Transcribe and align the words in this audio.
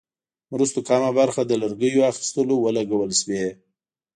مرستو 0.51 0.79
کمه 0.89 1.09
برخه 1.19 1.41
د 1.45 1.51
لرګیو 1.61 2.07
اخیستلو 2.11 2.55
ولګول 2.59 3.11
شوې. 3.21 3.45